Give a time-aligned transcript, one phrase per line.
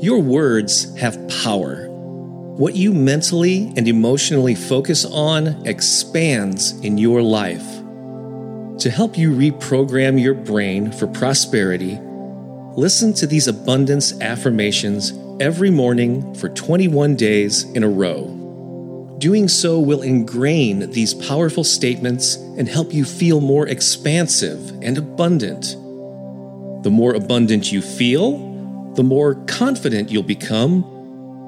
[0.00, 1.86] Your words have power.
[1.90, 7.66] What you mentally and emotionally focus on expands in your life.
[8.78, 11.98] To help you reprogram your brain for prosperity,
[12.78, 19.16] listen to these abundance affirmations every morning for 21 days in a row.
[19.18, 25.76] Doing so will ingrain these powerful statements and help you feel more expansive and abundant.
[26.84, 28.49] The more abundant you feel,
[28.94, 30.84] the more confident you'll become,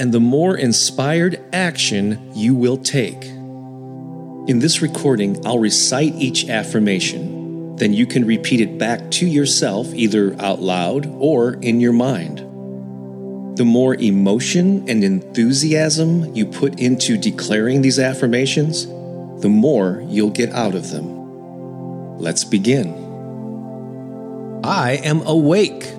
[0.00, 3.24] and the more inspired action you will take.
[4.48, 7.76] In this recording, I'll recite each affirmation.
[7.76, 12.38] Then you can repeat it back to yourself either out loud or in your mind.
[13.58, 18.86] The more emotion and enthusiasm you put into declaring these affirmations,
[19.42, 22.18] the more you'll get out of them.
[22.18, 22.94] Let's begin.
[24.64, 25.92] I am awake.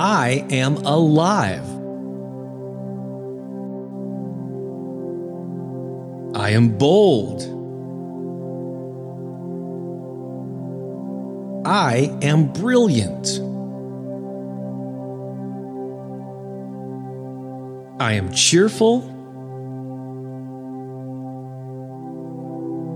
[0.00, 1.66] I am alive.
[6.36, 7.42] I am bold.
[11.66, 13.40] I am brilliant.
[18.00, 19.02] I am cheerful.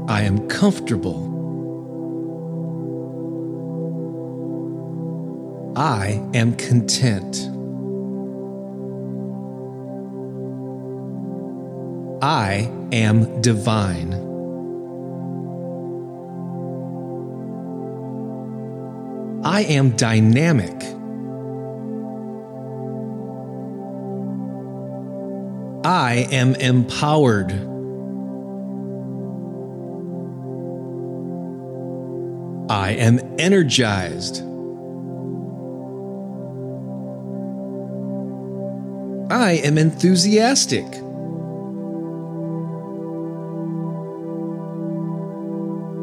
[0.08, 1.31] I am comfortable.
[5.74, 7.48] I am content.
[12.22, 14.12] I am divine.
[19.44, 20.76] I am dynamic.
[25.84, 27.52] I am empowered.
[32.70, 34.51] I am energized.
[39.32, 40.84] I am enthusiastic.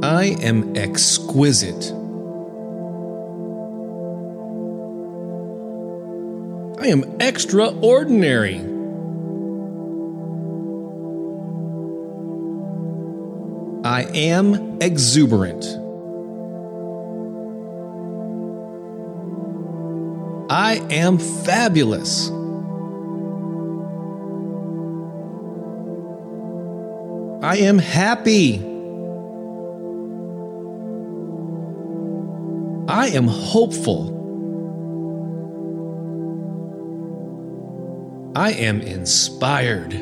[0.02, 1.94] I am exquisite.
[6.82, 8.62] I am extraordinary.
[13.84, 15.66] I am exuberant.
[20.50, 22.32] I am fabulous.
[27.42, 28.60] I am happy.
[32.90, 34.18] I am hopeful.
[38.36, 39.94] I am inspired.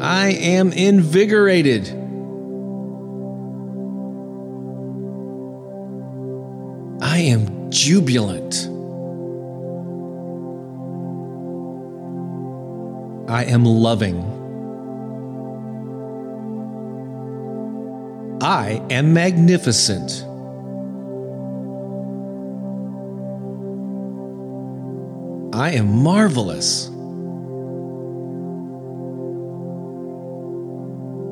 [0.00, 1.88] I am invigorated.
[7.02, 8.71] I am jubilant.
[13.28, 14.40] I am loving.
[18.42, 20.24] I am magnificent.
[25.54, 26.88] I am marvelous.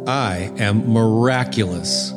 [0.06, 2.12] I am miraculous.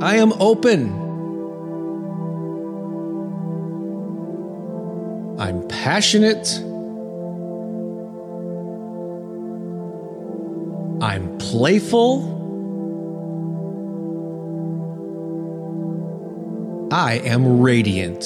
[0.00, 1.07] I am open.
[5.38, 6.58] I'm passionate.
[11.00, 12.34] I'm playful.
[16.90, 18.24] I am radiant.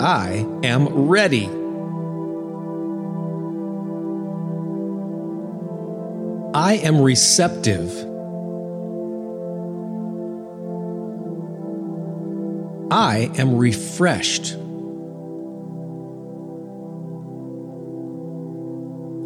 [0.00, 1.46] I am ready.
[6.54, 8.07] I am receptive.
[12.98, 14.54] I am refreshed.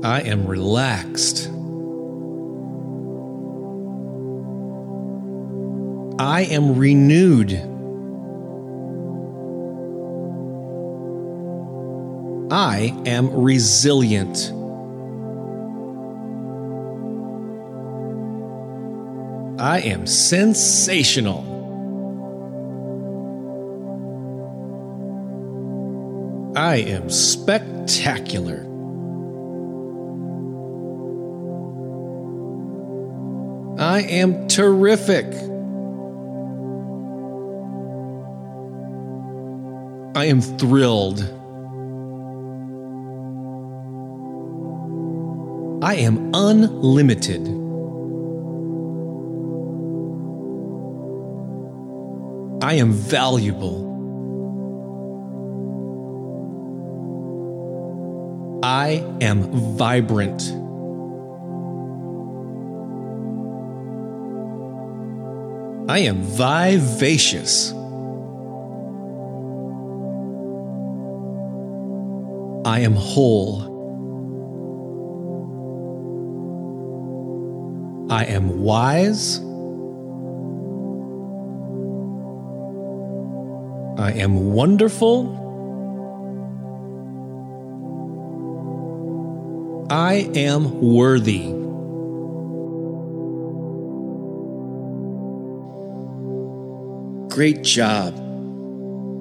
[0.05, 1.49] I am relaxed.
[6.21, 7.55] I am renewed.
[12.53, 14.53] I am resilient.
[19.59, 21.52] I am sensational.
[26.73, 28.67] I am spectacular.
[33.79, 35.27] I am terrific.
[40.17, 41.21] I am thrilled.
[45.85, 47.47] I am unlimited.
[52.65, 53.92] I am valuable.
[58.83, 59.43] I am
[59.77, 60.43] vibrant.
[65.89, 67.71] I am vivacious.
[72.65, 73.63] I am whole.
[78.11, 79.39] I am wise.
[83.97, 85.42] I am wonderful.
[89.93, 91.53] I am worthy.
[97.29, 98.15] Great job.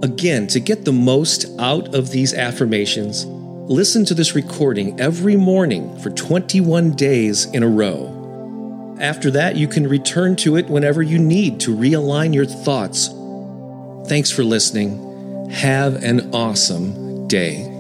[0.02, 6.00] Again, to get the most out of these affirmations, listen to this recording every morning
[6.00, 8.98] for 21 days in a row.
[9.02, 13.10] After that, you can return to it whenever you need to realign your thoughts.
[14.08, 15.50] Thanks for listening.
[15.50, 17.71] Have an awesome day.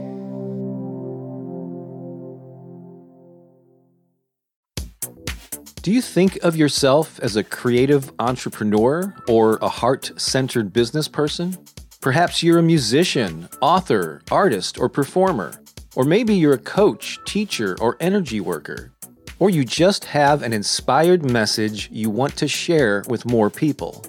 [5.81, 11.57] Do you think of yourself as a creative entrepreneur or a heart centered business person?
[12.01, 15.59] Perhaps you're a musician, author, artist, or performer.
[15.95, 18.91] Or maybe you're a coach, teacher, or energy worker.
[19.39, 24.05] Or you just have an inspired message you want to share with more people.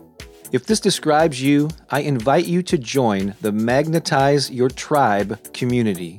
[0.52, 6.18] If this describes you, I invite you to join the Magnetize Your Tribe community.